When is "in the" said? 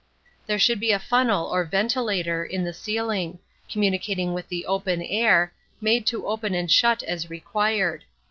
2.43-2.73